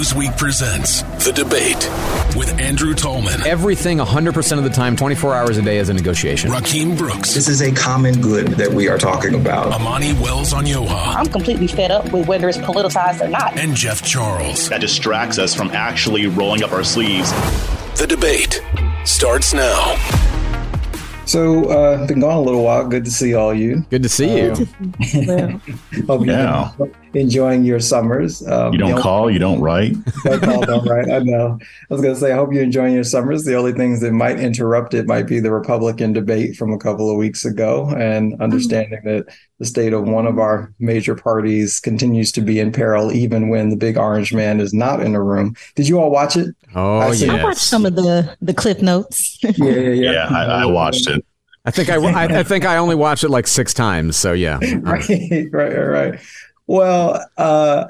[0.00, 1.76] Newsweek presents The Debate
[2.34, 6.50] with Andrew Tallman, Everything 100% of the time, 24 hours a day is a negotiation.
[6.50, 9.66] Rakim Brooks, This is a common good that we are talking about.
[9.74, 13.58] Amani Wells Onyioha, I'm completely fed up with whether it's politicized or not.
[13.58, 14.70] and Jeff Charles.
[14.70, 17.30] that distracts us from actually rolling up our sleeves.
[18.00, 18.62] The Debate
[19.04, 19.96] starts now.
[21.26, 22.88] So, uh, been gone a little while.
[22.88, 23.84] Good to see all you.
[23.90, 24.54] Good to see you.
[26.06, 26.70] Hope Yeah.
[27.12, 28.46] You're enjoying your summers.
[28.46, 29.92] Um, You don't the call, you don't write.
[29.94, 30.04] only-
[30.38, 31.10] don't call, don't write.
[31.10, 31.58] I know.
[31.62, 33.44] I was going to say, I hope you're enjoying your summers.
[33.44, 37.10] The only things that might interrupt it might be the Republican debate from a couple
[37.10, 39.26] of weeks ago and understanding that
[39.58, 43.70] the state of one of our major parties continues to be in peril, even when
[43.70, 45.54] the big orange man is not in the room.
[45.74, 46.54] Did you all watch it?
[46.74, 47.26] Oh, I see.
[47.26, 47.34] yeah.
[47.34, 49.38] I watched some of the the clip notes.
[49.42, 50.12] Yeah, yeah, yeah.
[50.12, 51.24] Yeah, I, I watched it.
[51.66, 54.16] I think I, I, I think I only watched it like six times.
[54.16, 54.58] So yeah.
[54.80, 56.20] right, right, right, right.
[56.70, 57.86] Well, uh,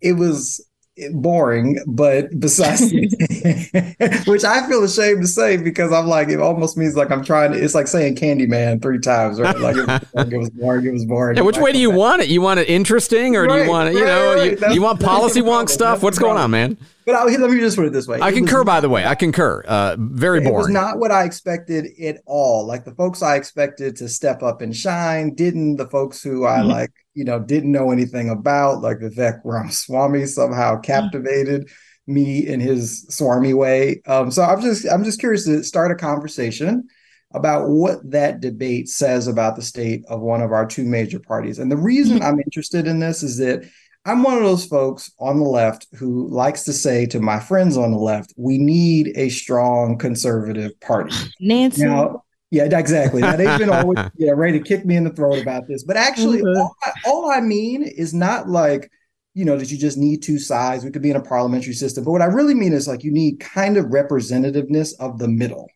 [0.00, 0.66] it was
[1.12, 2.92] boring, but besides,
[4.26, 7.52] which I feel ashamed to say because I'm like, it almost means like I'm trying
[7.52, 7.62] to.
[7.62, 9.56] It's like saying Candyman three times, right?
[9.56, 11.36] Like it was boring, it was boring, it was boring.
[11.36, 12.26] Yeah, which way do you want it?
[12.26, 13.94] You want it interesting, or do you want it?
[13.94, 14.60] You right, know, right.
[14.70, 15.68] you, you want policy wonk problem.
[15.68, 15.94] stuff?
[15.94, 16.76] That's What's going on, man?
[17.06, 18.64] But I, let me just put it this way: I It was concur.
[18.64, 19.62] By the way, I concur.
[19.66, 20.54] Uh, very boring.
[20.54, 22.66] It was not what I expected at all.
[22.66, 25.76] Like the folks I expected to step up and shine didn't.
[25.76, 26.68] The folks who I Mm-hmm.
[26.68, 26.72] Mhm.
[26.72, 30.26] like, you know, didn't know anything about, like Vivek Ramaswamy, Mm-hmm.
[30.28, 31.68] somehow captivated
[32.06, 34.00] me in his swarmy way.
[34.06, 36.86] Um, so I'm just, I'm just curious to start a conversation
[37.32, 41.58] about what that debate says about the state of one of our two major parties.
[41.58, 42.26] And the reason Mm-hmm.
[42.26, 43.64] I'm interested in this is that
[44.06, 47.76] I'm one of those folks on the left who likes to say to my friends
[47.76, 51.14] on the left, we need a strong conservative party.
[51.40, 51.86] Nancy.
[51.86, 53.22] Now, yeah, exactly.
[53.22, 55.84] Now they've been always yeah, ready to kick me in the throat about this.
[55.84, 56.56] But actually, Mhm.
[56.56, 58.90] all, I, all I mean is not like,
[59.32, 60.84] you know, that you just need two sides.
[60.84, 62.04] We could be in a parliamentary system.
[62.04, 65.66] But what I really mean is like you need kind of representativeness of the middle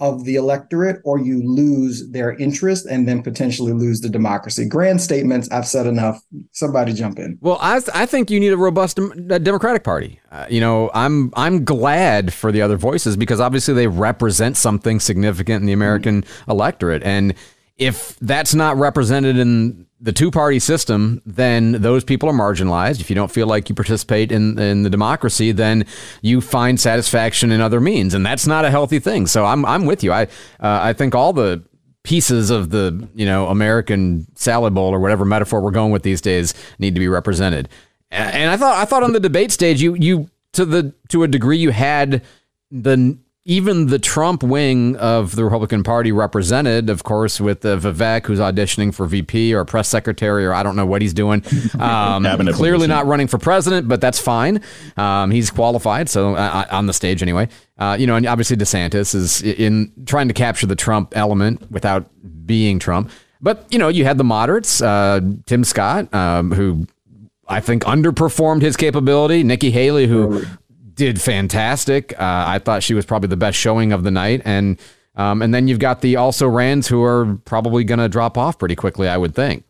[0.00, 4.64] of the electorate, or you lose their interest and then potentially lose the democracy.
[4.64, 5.50] Grand statements.
[5.50, 6.22] I've said enough.
[6.52, 7.36] Somebody jump in.
[7.40, 10.20] Well, I, I think you need a robust uh, Democratic Party.
[10.30, 15.00] Uh, you know, I'm I'm glad for the other voices because obviously they represent something
[15.00, 17.34] significant in the American electorate, and
[17.76, 23.00] if that's not represented in the two party system, then those people are marginalized.
[23.00, 25.86] If you don't feel like you participate in in the democracy, then
[26.22, 29.26] you find satisfaction in other means, and that's not a healthy thing.
[29.26, 30.12] So I'm I'm with you.
[30.12, 30.28] I uh,
[30.60, 31.62] I think all the
[32.04, 36.20] pieces of the you know American salad bowl or whatever metaphor we're going with these
[36.20, 37.68] days need to be represented.
[38.10, 41.28] And I thought I thought on the debate stage you you to the to a
[41.28, 42.22] degree you had
[42.70, 48.26] the even the Trump wing of the Republican Party represented, of course, with the Vivek
[48.26, 51.42] who's auditioning for VP or press secretary or I don't know what he's doing.
[51.78, 52.88] Um, clearly position.
[52.88, 54.62] not running for president, but that's fine.
[54.96, 57.48] Um, he's qualified, so uh, on the stage anyway.
[57.78, 62.10] Uh, you know, and obviously DeSantis is in trying to capture the Trump element without
[62.46, 63.10] being Trump.
[63.40, 66.86] But you know, you had the moderates, uh, Tim Scott, um, who
[67.46, 69.42] I think underperformed his capability.
[69.44, 70.44] Nikki Haley, who
[70.98, 72.12] did fantastic.
[72.20, 74.78] Uh, I thought she was probably the best showing of the night, and
[75.14, 78.58] um, and then you've got the also Rands who are probably going to drop off
[78.58, 79.64] pretty quickly, I would think.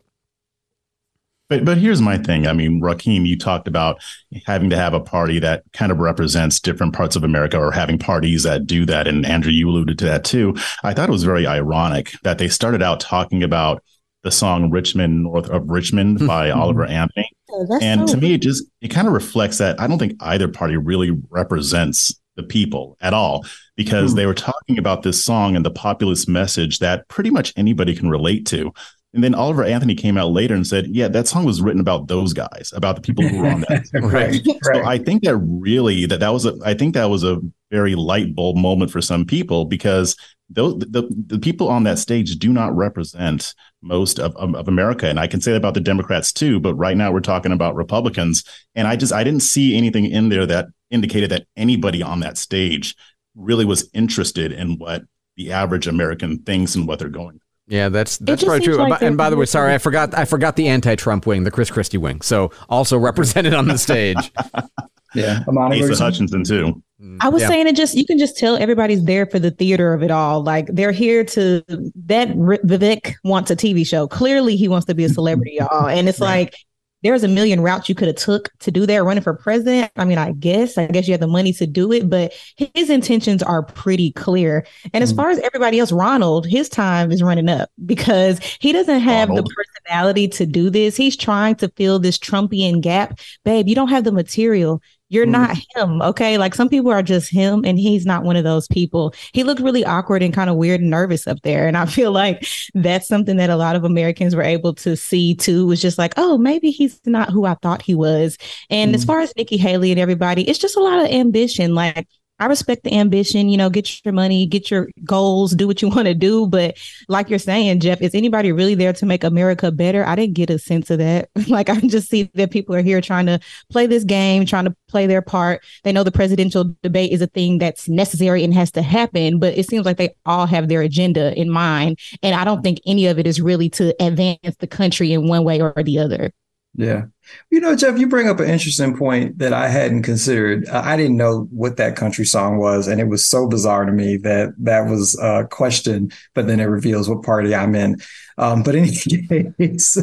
[1.47, 2.47] But but here's my thing.
[2.47, 4.01] I mean, Raheem, you talked about
[4.45, 7.97] having to have a party that kind of represents different parts of America or having
[7.97, 9.07] parties that do that.
[9.07, 10.55] And Andrew, you alluded to that too.
[10.83, 13.83] I thought it was very ironic that they started out talking about
[14.23, 17.29] the song Rich Men North of Richmond by Oliver Anthony.
[17.59, 19.99] Oh, that's and so- to me it just it kind of reflects that i don't
[19.99, 24.17] think either party really represents the people at all because Hmm.
[24.17, 28.09] they were talking about this song and the populist message that pretty much anybody can
[28.09, 28.71] relate to
[29.13, 32.07] and then oliver anthony came out later and said yeah that song was written about
[32.07, 34.85] those guys about the people who were on that right, so.
[34.85, 37.39] I think that really that that was a I think that was a
[37.71, 40.15] very light bulb moment for some people because
[40.49, 45.07] those the, the people on that stage do not represent most of, of, of America.
[45.07, 47.75] And I can say that about the Democrats too, but right now we're talking about
[47.75, 48.43] Republicans.
[48.75, 52.37] And I just I didn't see anything in there that indicated that anybody on that
[52.37, 52.95] stage
[53.35, 55.03] really was interested in what
[55.37, 58.77] the average American thinks and what they're going Yeah, that's that's probably true.
[58.77, 61.69] like and by the way, sorry, I forgot I forgot the anti-Trump wing, the Chris
[61.69, 62.21] Christie wing.
[62.21, 64.31] So also represented on the stage.
[65.15, 65.43] yeah.
[65.47, 66.05] Amani, what Asa you?
[66.05, 66.81] Hutchinson too.
[67.21, 67.47] I was Yeah.
[67.47, 70.43] saying it just you can just tell everybody's there for the theater of it all.
[70.43, 71.63] Like they're here to
[72.07, 74.07] that R- Vivek wants a TV show.
[74.07, 75.87] Clearly he wants to be a celebrity, y'all.
[75.87, 76.41] And it's Right.
[76.41, 76.55] like
[77.01, 79.89] there's a million routes you could have took to do that running for president.
[79.95, 82.33] I mean, I guess I guess you have the money to do it, but
[82.73, 84.65] his intentions are pretty clear.
[84.93, 85.15] And as Mhm.
[85.15, 89.47] far as everybody else, Ronald, his time is running up because he doesn't have Ronald.
[89.47, 90.97] the personality to do this.
[90.97, 93.17] He's trying to fill this Trumpian gap.
[93.45, 95.31] Babe, you don't have the material You're mm.
[95.31, 96.37] not him, okay?
[96.37, 99.13] Like some people are just him, and he's not one of those people.
[99.33, 101.67] He looked really awkward and kind of weird and nervous up there.
[101.67, 105.35] And I feel like that's something that a lot of Americans were able to see
[105.35, 108.37] too, was just like, oh, maybe he's not who I thought he was.
[108.69, 108.95] And mm.
[108.95, 111.73] as far as Nikki Haley and everybody, it's just a lot of ambition.
[111.73, 112.07] Like
[112.39, 115.89] I respect the ambition, you know, get your money, get your goals, do what you
[115.95, 116.47] want to do.
[116.47, 116.77] But
[117.07, 120.05] like you're saying, Jeff, is anybody really there to make America better?
[120.05, 121.29] I didn't get a sense of that.
[121.47, 123.39] like I just see that people are here trying to
[123.69, 125.63] play this game, trying to play their part.
[125.83, 129.57] They know the presidential debate is a thing that's necessary and has to happen, but
[129.57, 131.99] it seems like they all have their agenda in mind.
[132.23, 135.43] And I don't think any of it is really to advance the country in one
[135.43, 136.31] way or the other.
[136.75, 137.05] Yeah.
[137.49, 140.67] You know, Jeff, you bring up an interesting point that I hadn't considered.
[140.69, 143.91] Uh, I didn't know what that country song was, and it was so bizarre to
[143.91, 147.97] me that that was a question, but then it reveals what party I'm in.
[148.37, 149.97] Um, but in any case,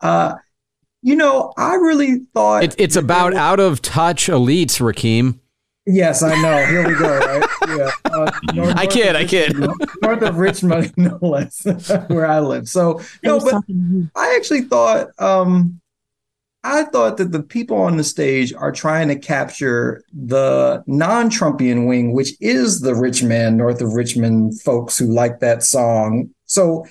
[0.00, 0.34] uh,
[1.02, 5.38] you know, I really thought it, it's about out of touch elites, Rakim.
[5.86, 6.64] Yes, I know.
[6.64, 7.18] Here we go.
[7.18, 7.46] Right?
[7.68, 7.90] Yeah.
[8.06, 9.16] Uh, north, I kid.
[9.16, 9.54] I kid.
[9.58, 11.66] North of Richmond, no less,
[12.08, 12.68] where I live.
[12.68, 13.62] So no, but
[14.16, 15.80] I actually thought um,
[16.64, 21.86] I thought that the people on the stage are trying to capture the non Trumpian
[21.86, 26.30] wing, which is the rich man north of Richmond folks who like that song.
[26.46, 26.86] So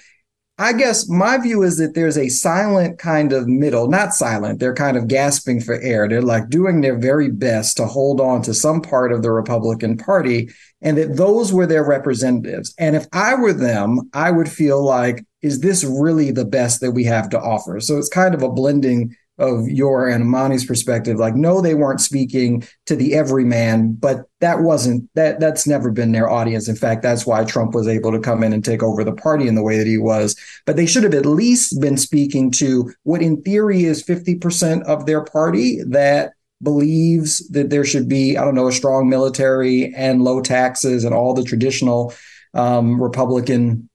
[0.59, 4.75] I guess my view is that there's a silent kind of middle, not silent, they're
[4.75, 6.07] kind of gasping for air.
[6.07, 9.97] They're like doing their very best to hold on to some part of the Republican
[9.97, 10.51] Party,
[10.83, 12.75] and that those were their representatives.
[12.77, 16.91] And if I were them, I would feel like, is this really the best that
[16.91, 17.79] we have to offer?
[17.79, 22.01] So it's kind of a blending of your and Amani's perspective, like no, they weren't
[22.01, 26.67] speaking to the everyman, but that wasn't that that's never been their audience.
[26.67, 29.47] In fact, that's why Trump was able to come in and take over the party
[29.47, 30.35] in the way that he was.
[30.65, 35.05] But they should have at least been speaking to what in theory is 50% of
[35.05, 40.23] their party that believes that there should be, I don't know, a strong military and
[40.23, 42.13] low taxes and all the traditional
[42.53, 43.89] um, Republican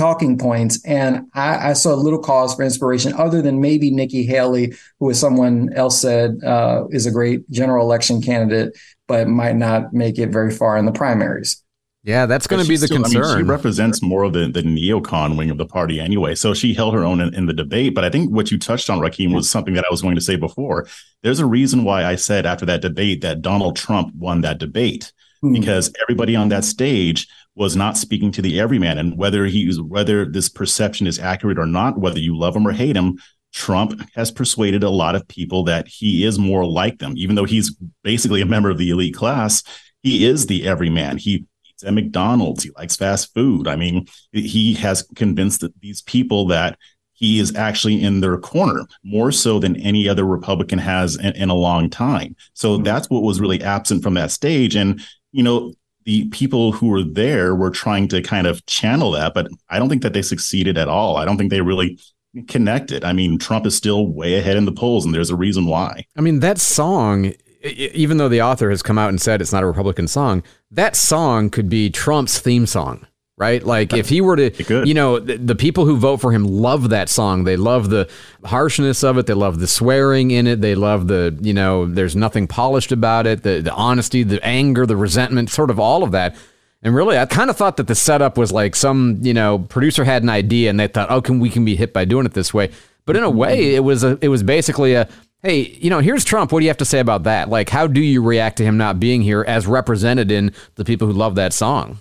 [0.00, 0.82] talking points.
[0.86, 5.10] And I, I, saw a little cause for inspiration, other than maybe Nikki Haley, who,
[5.10, 10.18] as someone else said, uh, is a great general election candidate, but might not make
[10.18, 11.62] it very far in the primaries.
[12.02, 13.24] Yeah, that's going to be the still, concern.
[13.24, 16.34] I mean, she represents more of the, the neocon wing of the party anyway.
[16.34, 17.94] So she held her own in, in, the debate.
[17.94, 20.22] But I think what you touched on, Rakim, was something that I was going to
[20.22, 20.86] say before.
[21.22, 25.12] There's a reason why I said after that debate that Donald Trump won that debate,
[25.42, 25.52] hmm.
[25.52, 28.98] because everybody on that stage was not speaking to the everyman.
[28.98, 32.72] And whether he's whether this perception is accurate or not, whether you love him or
[32.72, 33.18] hate him,
[33.52, 37.14] Trump has persuaded a lot of people that he is more like them.
[37.16, 39.62] Even though he's basically a member of the elite class,
[40.02, 41.18] he is the everyman.
[41.18, 42.62] He eats at McDonald's.
[42.62, 43.66] He likes fast food.
[43.66, 46.78] I mean, he has convinced these people that
[47.12, 51.50] he is actually in their corner more so than any other Republican has in, in
[51.50, 52.34] a long time.
[52.54, 52.84] So mm-hmm.
[52.84, 54.74] that's what was really absent from that stage.
[54.74, 55.74] And, you know,
[56.10, 59.88] the people who were there were trying to kind of channel that, but I don't
[59.88, 61.16] think that they succeeded at all.
[61.16, 62.00] I don't think they really
[62.48, 63.04] connected.
[63.04, 66.04] I mean, Trump is still way ahead in the polls, and there's a reason why.
[66.18, 69.62] I mean, that song, even though the author has come out and said it's not
[69.62, 70.42] a Republican song,
[70.72, 73.06] that song could be Trump's theme song
[73.40, 73.64] right?
[73.64, 76.90] Like if he were to, you know, the, the, people who vote for him love
[76.90, 77.44] that song.
[77.44, 78.08] They love the
[78.44, 79.26] harshness of it.
[79.26, 80.60] They love the swearing in it.
[80.60, 83.42] They love the, you know, there's nothing polished about it.
[83.42, 86.36] The, the honesty, the anger, the resentment, sort of all of that.
[86.82, 90.04] And really, I kind of thought that the setup was like some, you know, producer
[90.04, 92.34] had an idea and they thought, oh, can we can be hit by doing it
[92.34, 92.70] this way?
[93.06, 95.08] But in a way, it was a, it was basically a,
[95.42, 96.52] hey, you know, here's Trump.
[96.52, 97.48] What do you have to say about that?
[97.48, 101.06] Like, how do you react to him not being here as represented in the people
[101.06, 102.00] who love that song?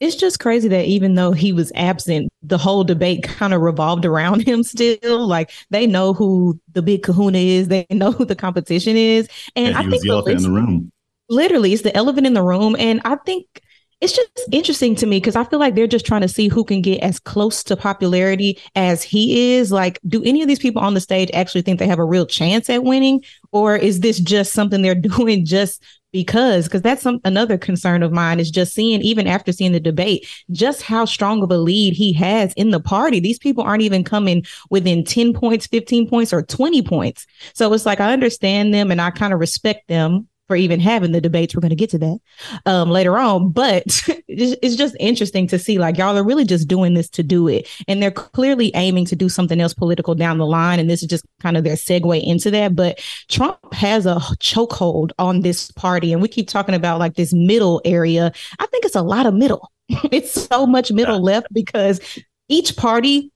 [0.00, 4.04] It's just crazy that even though he was absent, the whole debate kind of revolved
[4.04, 5.26] around him still.
[5.26, 9.28] Like they know who the big kahuna is, they know who the competition is.
[9.54, 10.92] And yeah, I think the elephant in the room.
[11.28, 12.76] Literally, it's the elephant in the room.
[12.78, 13.62] And I think
[14.00, 16.64] it's just interesting to me because I feel like they're just trying to see who
[16.64, 19.72] can get as close to popularity as he is.
[19.72, 22.26] Like, do any of these people on the stage actually think they have a real
[22.26, 23.24] chance at winning?
[23.52, 28.12] Or is this just something they're doing just because because that's some another concern of
[28.12, 31.92] mine is just seeing even after seeing the debate just how strong of a lead
[31.92, 36.32] he has in the party these people aren't even coming within 10 points 15 points
[36.32, 40.26] or 20 points so it's like i understand them and i kind of respect them
[40.46, 41.54] for even having the debates.
[41.54, 42.18] We're going to get to that
[42.66, 43.82] um, later on, but
[44.28, 47.68] it's just interesting to see like y'all are really just doing this to do it,
[47.88, 51.08] and they're clearly aiming to do something else political down the line, and this is
[51.08, 52.74] just kind of their segue into that.
[52.74, 57.32] But Trump has a chokehold on this party, and we keep talking about like this
[57.32, 58.32] middle area.
[58.58, 59.70] I think it's a lot of middle.
[59.88, 62.00] it's so much middle left because
[62.48, 63.32] each party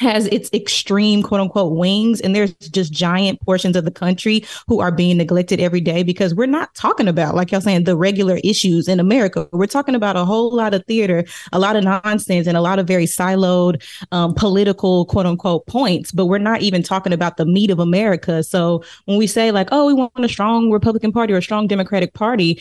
[0.00, 4.80] has its extreme quote unquote wings and there's just giant portions of the country who
[4.80, 8.40] are being neglected every day because we're not talking about like y'all saying the regular
[8.42, 9.48] issues in america.
[9.52, 12.78] We're talking about a whole lot of theater a lot of nonsense and a lot
[12.78, 17.46] of very siloed um, political quote unquote points but we're not even talking about the
[17.46, 18.42] meat of america.
[18.42, 21.68] So when we say like oh we want a strong republican party or a strong
[21.68, 22.60] democratic party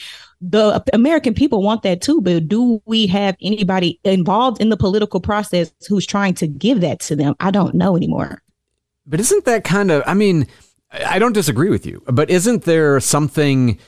[0.49, 5.21] the American people want that too, but do we have anybody involved in the political
[5.21, 7.35] process who's trying to give that to them?
[7.39, 8.41] I don't know anymore.
[9.05, 10.47] But isn't that kind of, I mean,
[10.91, 13.79] I don't disagree with you, but isn't there something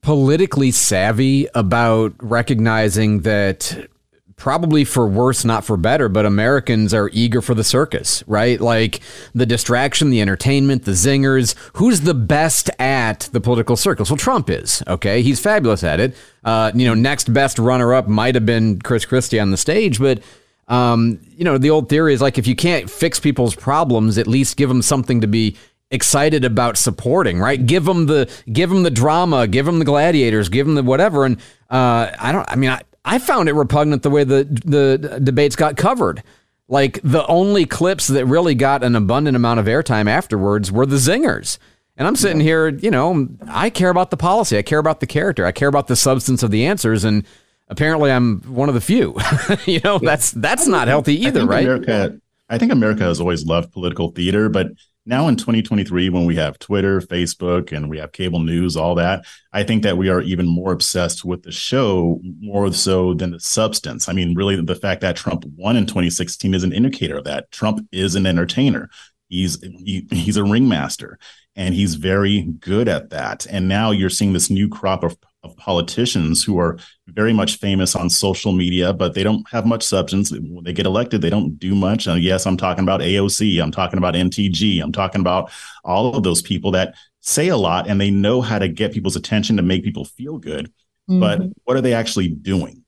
[0.00, 3.88] politically savvy about recognizing that
[4.36, 8.60] probably for worse, not for better, but Americans are eager for the circus, right?
[8.60, 9.00] Like
[9.34, 11.54] the distraction, the entertainment, the zingers.
[11.74, 14.10] Who's the best at the political circus?
[14.10, 15.22] Well, Trump is, okay?
[15.22, 16.16] He's fabulous at it.
[16.44, 19.98] Uh, you know, next best runner up might have been Chris Christie on the stage,
[19.98, 20.22] but.
[20.68, 24.26] Um, you know, the old theory is like if you can't fix people's problems, at
[24.26, 25.56] least give them something to be
[25.90, 27.64] excited about supporting, right?
[27.66, 31.24] Give them the give them the drama, give them the gladiators, give them the whatever.
[31.26, 31.36] And
[31.68, 32.48] uh, I don't.
[32.50, 36.22] I mean, I, I found it repugnant the way the the debates got covered.
[36.68, 40.96] Like the only clips that really got an abundant amount of airtime afterwards were the
[40.96, 41.58] zingers.
[41.96, 45.06] And I'm sitting here, you know, I care about the policy, I care about the
[45.06, 47.26] character, I care about the substance of the answers, and
[47.68, 49.18] apparently I'm one of the few.
[49.66, 51.64] you know, that's that's not healthy either, right?
[51.64, 52.18] America,
[52.48, 54.68] I think America has always loved political theater, but
[55.04, 59.24] now in 2023 when we have twitter facebook and we have cable news all that
[59.52, 63.40] i think that we are even more obsessed with the show more so than the
[63.40, 64.08] substance.
[64.08, 67.50] I mean really the fact that trump won in 2016 is an indicator of that.
[67.50, 68.90] Trump is an entertainer.
[69.28, 71.18] He's he, he's a ringmaster
[71.56, 73.46] and he's very good at that.
[73.46, 77.96] And now you're seeing this new crop of of politicians who are very much famous
[77.96, 80.30] on social media, but they don't have much substance.
[80.30, 82.06] When they get elected, they don't do much.
[82.06, 85.50] And yes, I'm talking about AOC, I'm talking about MTG, I'm talking about
[85.84, 89.16] all of those people that say a lot and they know how to get people's
[89.16, 90.66] attention to make people feel good.
[91.10, 91.20] Mm-hmm.
[91.20, 92.84] But what are they actually doing?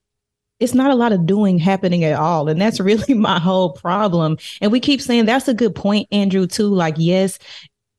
[0.61, 2.49] It's not a lot of doing happening at all.
[2.49, 4.39] And that's really my whole problem.
[4.61, 6.69] And we keep saying that's a good point, Andrew, too.
[6.69, 7.39] Like, yes,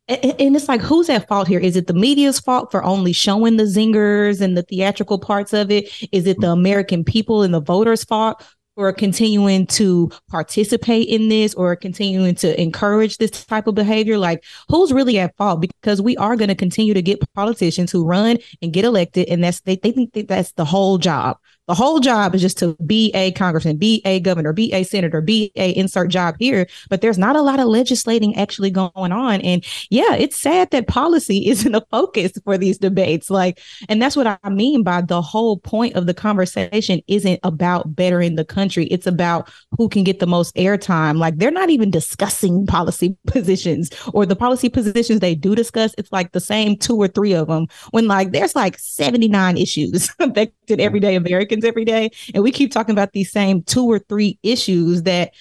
[0.07, 1.59] and it's like who's at fault here?
[1.59, 5.71] Is it the media's fault for only showing the zingers and the theatrical parts of
[5.71, 5.85] it?
[6.11, 6.59] Is it the mm-hmm.
[6.59, 8.43] american people and the voters fault
[8.75, 14.19] for continuing to participate in this or continuing to encourage this type of behavior?
[14.19, 15.61] Like who's really at fault?
[15.61, 19.43] Because we are going to continue to get politicians who run and get elected and
[19.43, 22.75] that's they, they think that that's the whole job the whole job is just to
[22.85, 26.67] be a congressman, be a governor, be a senator, be a insert job here.
[26.89, 29.41] But there's not a lot of legislating actually going on.
[29.41, 33.29] And yeah, it's sad that policy isn't a focus for these debates.
[33.29, 37.95] Like, and that's what I mean by the whole point of the conversation isn't about
[37.95, 38.85] bettering the country.
[38.85, 41.17] It's about who can get the most airtime.
[41.17, 45.95] Like they're not even discussing policy positions or the policy positions they do discuss.
[45.97, 50.09] It's like the same two or three of them when like there's like 79 issues
[50.19, 52.11] affected everyday Americans Americans every day.
[52.33, 55.33] And we keep talking about these same two or three issues that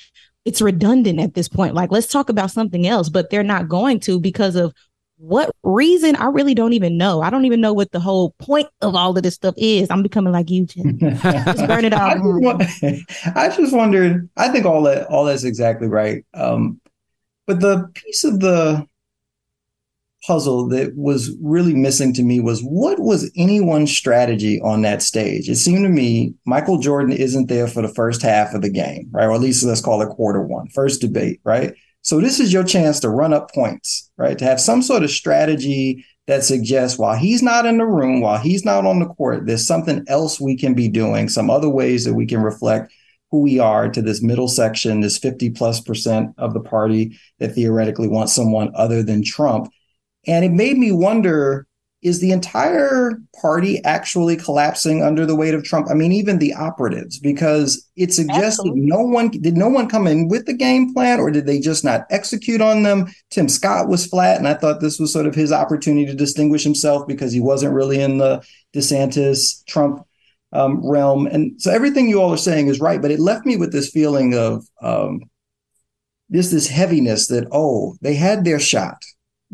[0.44, 1.74] it's redundant at this point.
[1.74, 4.74] Like, let's talk about something else, but they're not going to because of
[5.16, 6.16] what reason?
[6.16, 7.22] I really don't even know.
[7.22, 9.88] I don't even know what the whole point of all of this stuff is.
[9.90, 10.66] I'm becoming like you.
[10.66, 12.18] Just burn it out.
[13.36, 14.28] I just wondered.
[14.36, 16.26] I think all that all that's exactly right.
[16.34, 16.80] Um,
[17.46, 18.86] but the piece of the
[20.26, 25.48] puzzle that was really missing to me was what was anyone's strategy on that stage?
[25.48, 29.08] It seemed to me Michael Jordan isn't there for the first half of the game,
[29.10, 29.26] right?
[29.26, 31.74] Or at least let's call it quarter one, first debate, right?
[32.02, 34.36] So this is your chance to run up points, right?
[34.38, 38.38] To have some sort of strategy that suggests while he's not in the room, while
[38.38, 42.04] he's not on the court, there's something else we can be doing, some other ways
[42.04, 42.92] that we can reflect
[43.30, 47.52] who we are to this middle section, this 50 plus percent of the party that
[47.52, 49.72] theoretically wants someone other than Trump.
[50.26, 51.66] And it made me wonder
[52.04, 55.88] is the entire party actually collapsing under the weight of Trump?
[55.90, 60.06] I mean, even the operatives, because it suggests that no one did no one come
[60.06, 63.10] in with the game plan, or did they just not execute on them?
[63.30, 66.62] Tim Scott was flat, and I thought this was sort of his opportunity to distinguish
[66.62, 70.06] himself because he wasn't really in the DeSantis Trump
[70.52, 71.26] um, realm.
[71.26, 73.88] And so everything you all are saying is right, but it left me with this
[73.88, 75.22] feeling of um,
[76.28, 78.98] this this heaviness that oh, they had their shot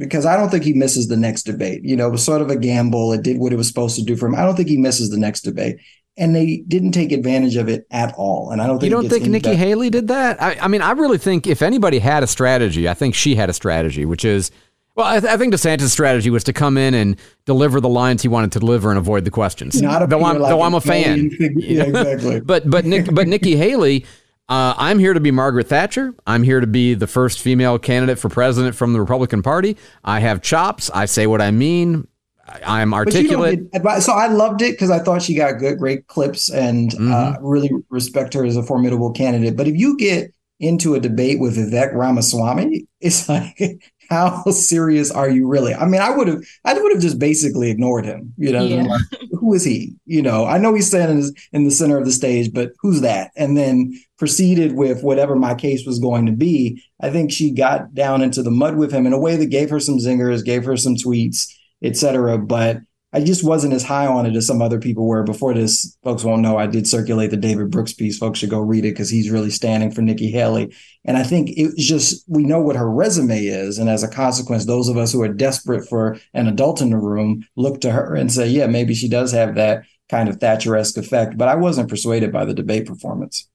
[0.01, 1.85] because I don't think he misses the next debate.
[1.85, 3.13] You know, it was sort of a gamble.
[3.13, 4.35] It did what it was supposed to do for him.
[4.35, 5.77] I don't think he misses the next debate.
[6.17, 8.51] And they didn't take advantage of it at all.
[8.51, 10.43] And I don't think you don't think Nikki Haley did that.
[10.43, 13.49] I, I, mean, I really think if anybody had a strategy, I think she had
[13.49, 14.51] a strategy, which is,
[14.97, 18.23] well, I, th- I think DeSantis' strategy was to come in and deliver the lines
[18.23, 19.81] he wanted to deliver and avoid the questions.
[19.81, 21.31] Not though I'm, like though I'm a fan.
[21.39, 22.41] yeah, exactly.
[22.45, 24.05] but but Nick, but Nikki Haley
[24.51, 26.13] Uh, I'm here to be Margaret Thatcher.
[26.27, 29.77] I'm here to be the first female candidate for president from the Republican Party.
[30.05, 30.91] I have chops.
[30.93, 32.09] I say what I mean.
[32.49, 33.71] I- I'm articulate.
[33.71, 37.13] Get, so I loved it because I thought she got good, great clips, and Mm-hmm.
[37.13, 39.57] uh, really respect her as a formidable candidate.
[39.57, 43.57] But if you get into a debate with Vivek Ramaswamy, it's like,
[44.11, 45.75] how serious are you really?
[45.75, 48.35] I mean, I would have, I would have just basically ignored him.
[48.37, 48.83] You know, Yeah.
[48.83, 49.01] like,
[49.39, 49.95] who is he?
[50.07, 53.01] You know, I know he's standing in- in the center of the stage, but who's
[53.01, 53.31] that?
[53.37, 56.83] And then proceeded with whatever my case was going to be.
[57.01, 59.71] I think she got down into the mud with him in a way that gave
[59.71, 61.47] her some zingers, gave her some tweets
[61.83, 62.37] etc.
[62.37, 62.81] But
[63.13, 65.25] I just wasn't as high on it as some other people were.
[65.25, 68.19] Before this, folks won't know I did circulate the David Brooks piece.
[68.19, 70.75] Folks should go read it because he's really standing for Nikki Haley.
[71.05, 74.65] And I think it's just we know what her resume is, and as a consequence,
[74.65, 78.15] those of us who are desperate for an adult in the room look to her
[78.15, 81.37] and say, yeah, maybe she does have that kind of Thatcher-esque effect.
[81.37, 83.49] But I wasn't persuaded by the debate performance.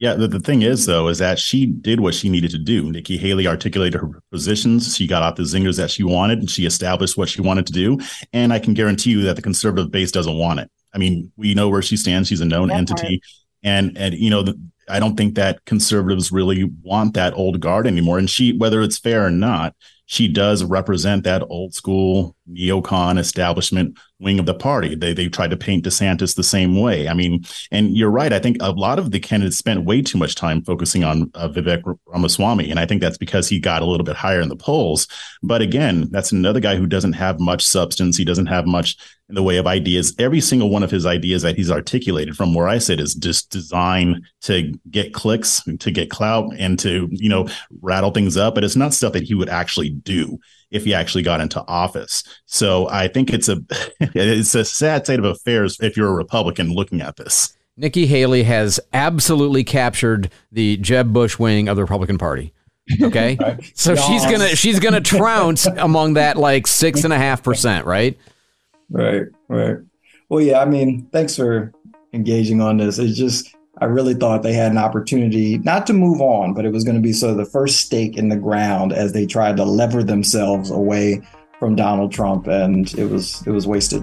[0.00, 2.90] Yeah, the, the thing is, though, is that she did what she needed to do.
[2.92, 4.96] Nikki Haley articulated her positions.
[4.96, 7.72] She got out the zingers that she wanted, and she established what she wanted to
[7.72, 7.98] do.
[8.32, 10.70] And I can guarantee you that the conservative base doesn't want it.
[10.94, 12.28] I mean, we know where she stands.
[12.28, 13.20] She's a known That entity.
[13.64, 17.86] And, and, you know, the, I don't think that conservatives really want that old guard
[17.86, 18.18] anymore.
[18.18, 19.74] And she, whether it's fair or not,
[20.06, 24.94] she does represent that old school neocon establishment wing of the party.
[24.94, 27.08] They they tried to paint DeSantis the same way.
[27.08, 28.32] I mean, and you're right.
[28.32, 31.48] I think a lot of the candidates spent way too much time focusing on uh,
[31.48, 34.56] Vivek Ramaswamy, and I think that's because he got a little bit higher in the
[34.56, 35.06] polls.
[35.42, 38.16] But again, that's another guy who doesn't have much substance.
[38.16, 38.96] He doesn't have much
[39.28, 40.14] in the way of ideas.
[40.18, 43.50] Every single one of his ideas that he's articulated, from where I sit, is just
[43.50, 47.48] designed to get clicks, to get clout, and to you know
[47.82, 48.54] rattle things up.
[48.54, 50.38] But it's not stuff that he would actually do
[50.70, 52.22] if he actually got into office.
[52.46, 53.58] So I think it's a
[54.00, 57.54] it's a sad state of affairs if you're a Republican looking at this.
[57.76, 62.52] Nikki Haley has absolutely captured the Jeb Bush wing of the Republican Party.
[63.00, 63.38] Okay,
[63.74, 68.18] so she's gonna she's gonna trounce among that like six and a half percent, right?
[68.90, 69.76] Right, right.
[70.28, 71.72] Well, yeah, I mean, thanks for
[72.12, 72.98] engaging on this.
[72.98, 76.72] It's just, I really thought they had an opportunity not to move on, but it
[76.72, 79.56] was going to be sort of the first stake in the ground as they tried
[79.58, 81.22] to lever themselves away
[81.60, 84.02] from Donald Trump, and it was it was wasted.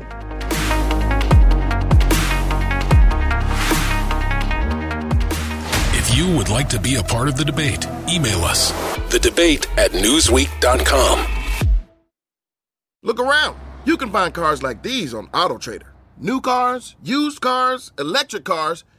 [5.93, 8.71] If you would like to be a part of the debate, email us.
[9.11, 11.25] The debate at Newsweek.com.
[13.03, 13.59] Look around.
[13.83, 15.89] You can find cars like these on AutoTrader.
[16.17, 18.85] New cars, used cars, electric cars,